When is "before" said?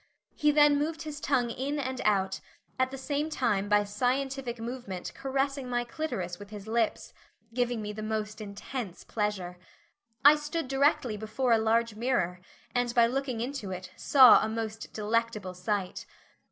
11.17-11.51